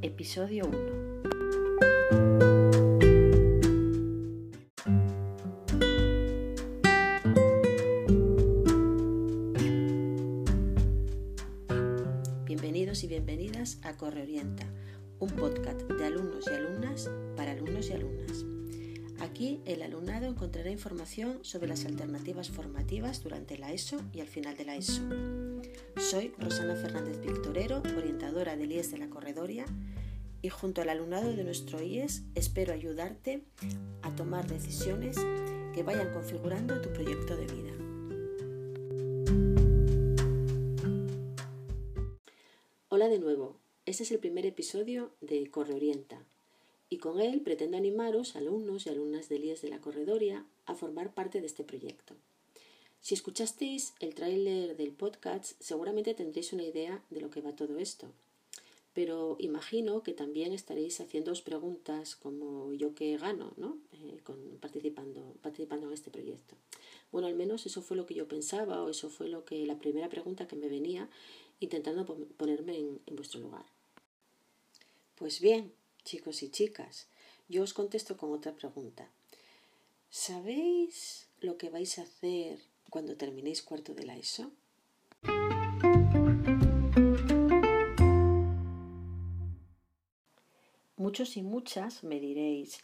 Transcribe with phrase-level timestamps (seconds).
[0.00, 0.78] Episodio 1.
[12.44, 14.64] Bienvenidos y bienvenidas a Corre Orienta,
[15.18, 18.44] un podcast de alumnos y alumnas para alumnos y alumnas.
[19.18, 24.56] Aquí el alumnado encontrará información sobre las alternativas formativas durante la ESO y al final
[24.56, 25.02] de la ESO.
[25.96, 29.64] Soy Rosana Fernández Victorero, orientadora del IES de la Corredoria,
[30.42, 33.44] y junto al alumnado de nuestro IES espero ayudarte
[34.02, 35.16] a tomar decisiones
[35.72, 37.72] que vayan configurando tu proyecto de vida.
[42.88, 43.56] Hola de nuevo,
[43.86, 46.18] este es el primer episodio de Corre Orienta
[46.90, 51.14] y con él pretendo animaros, alumnos y alumnas del IES de la Corredoria, a formar
[51.14, 52.16] parte de este proyecto.
[53.04, 57.78] Si escuchasteis el tráiler del podcast, seguramente tendréis una idea de lo que va todo
[57.78, 58.10] esto.
[58.94, 63.76] Pero imagino que también estaréis haciéndoos preguntas como yo que gano ¿no?
[63.92, 64.22] Eh,
[64.58, 66.56] participando, participando en este proyecto.
[67.12, 69.78] Bueno, al menos eso fue lo que yo pensaba o eso fue lo que la
[69.78, 71.10] primera pregunta que me venía
[71.60, 73.66] intentando ponerme en vuestro lugar.
[75.16, 75.74] Pues bien,
[76.06, 77.06] chicos y chicas,
[77.50, 79.10] yo os contesto con otra pregunta.
[80.08, 82.60] ¿Sabéis lo que vais a hacer
[82.90, 84.50] cuando terminéis cuarto de la ESO?
[90.96, 92.82] Muchos y muchas me diréis,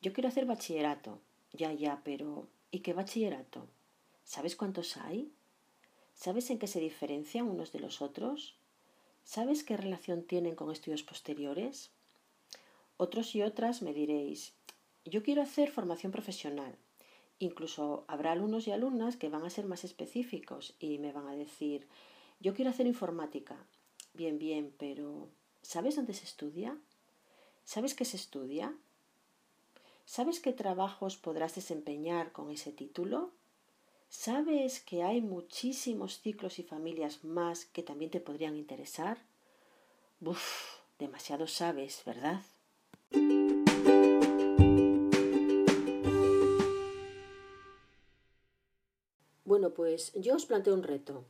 [0.00, 1.20] yo quiero hacer bachillerato.
[1.52, 3.66] Ya, ya, pero ¿y qué bachillerato?
[4.24, 5.32] ¿Sabes cuántos hay?
[6.14, 8.56] ¿Sabes en qué se diferencian unos de los otros?
[9.24, 11.90] ¿Sabes qué relación tienen con estudios posteriores?
[12.96, 14.54] Otros y otras me diréis,
[15.04, 16.76] yo quiero hacer formación profesional.
[17.40, 21.36] Incluso habrá alumnos y alumnas que van a ser más específicos y me van a
[21.36, 21.86] decir,
[22.40, 23.56] yo quiero hacer informática.
[24.14, 25.28] Bien, bien, pero
[25.62, 26.76] ¿sabes dónde se estudia?
[27.64, 28.74] ¿Sabes qué se estudia?
[30.04, 33.30] ¿Sabes qué trabajos podrás desempeñar con ese título?
[34.08, 39.18] ¿Sabes que hay muchísimos ciclos y familias más que también te podrían interesar?
[40.20, 42.42] Uf, demasiado sabes, ¿verdad?
[49.48, 51.24] Bueno, pues yo os planteo un reto.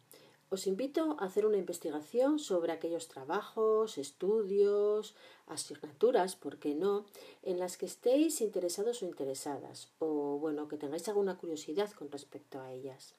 [0.50, 5.14] Os invito a hacer una investigación sobre aquellos trabajos, estudios,
[5.46, 7.06] asignaturas, ¿por qué no?,
[7.44, 12.60] en las que estéis interesados o interesadas, o bueno, que tengáis alguna curiosidad con respecto
[12.60, 13.14] a ellas.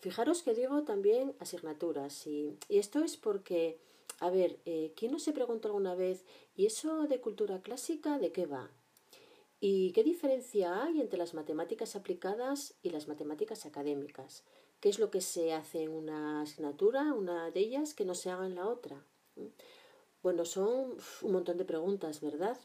[0.00, 3.78] Fijaros que digo también asignaturas, y, esto es porque,
[4.18, 6.24] a ver, eh, ¿quién no se preguntó alguna vez,
[6.56, 8.72] ¿y eso de cultura clásica de qué va?
[9.64, 14.42] ¿Y qué diferencia hay entre las matemáticas aplicadas y las matemáticas académicas?
[14.80, 18.30] ¿Qué es lo que se hace en una asignatura, una de ellas, que no se
[18.30, 19.04] haga en la otra?
[20.20, 22.58] Bueno, son un montón de preguntas, ¿verdad?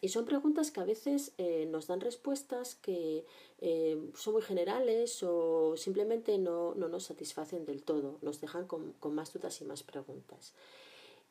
[0.00, 3.26] Y son preguntas que a veces eh, nos dan respuestas que
[3.58, 9.34] eh, son muy generales o simplemente no, nos satisfacen del todo, nos dejan con más
[9.34, 10.54] dudas y más preguntas.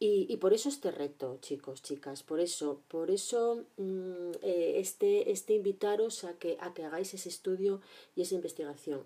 [0.01, 5.55] Y, por eso este reto, chicos, chicas, por eso, por eso mm, eh, este, este
[5.55, 7.81] invitaros a que, a que hagáis ese estudio
[8.15, 9.03] y esa investigación.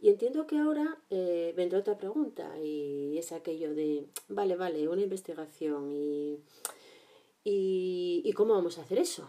[0.00, 5.02] Y entiendo que ahora eh, vendrá otra pregunta y es aquello de, vale, vale, una
[5.02, 6.38] investigación y,
[7.42, 9.28] y, y ¿cómo vamos a hacer eso?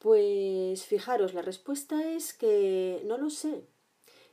[0.00, 3.62] Pues fijaros, la respuesta es que no lo sé.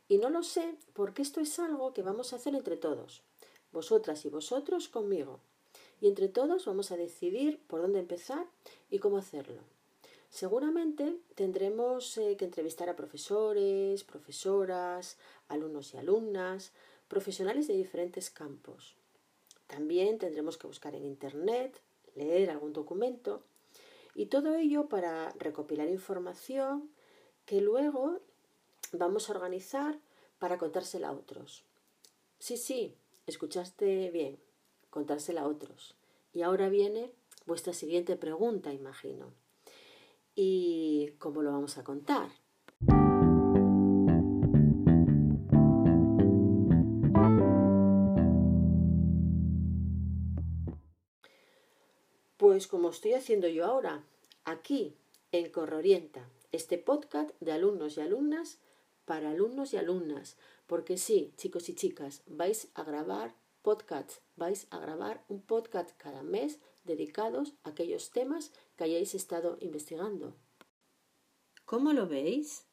[0.07, 3.23] Y no lo sé porque esto es algo que vamos a hacer entre todos,
[3.71, 5.39] vosotras y vosotros conmigo.
[5.99, 8.45] Y entre todos vamos a decidir por dónde empezar
[8.89, 9.61] y cómo hacerlo.
[10.29, 15.17] Seguramente tendremos eh, que entrevistar a profesores, profesoras,
[15.47, 16.71] alumnos y alumnas,
[17.07, 18.95] profesionales de diferentes campos.
[19.67, 21.81] También tendremos que buscar en Internet,
[22.15, 23.43] leer algún documento
[24.15, 26.89] y todo ello para recopilar información
[27.45, 28.19] que luego
[28.91, 29.99] vamos a organizar
[30.39, 31.63] para contársela a otros.
[32.39, 32.95] Sí, sí,
[33.25, 34.39] escuchaste bien,
[34.89, 35.95] contársela a otros.
[36.33, 37.11] Y ahora viene
[37.45, 39.33] vuestra siguiente pregunta, imagino.
[40.35, 42.29] ¿Y cómo lo vamos a contar?
[52.37, 54.03] Pues como estoy haciendo yo ahora,
[54.45, 54.95] aquí
[55.31, 58.59] en Corrorienta, este podcast de alumnos y alumnas
[59.07, 60.35] para alumnos y alumnas,
[60.67, 66.23] porque sí, chicos y chicas, vais a grabar podcasts, vais a grabar un podcast cada
[66.23, 70.35] mes dedicados a aquellos temas que hayáis estado investigando.
[71.63, 72.65] ¿Cómo lo veis?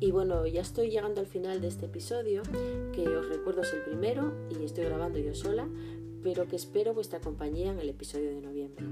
[0.00, 2.42] Y bueno, ya estoy llegando al final de este episodio,
[2.92, 5.68] que os recuerdo es el primero y estoy grabando yo sola,
[6.22, 8.86] pero que espero vuestra compañía en el episodio de noviembre.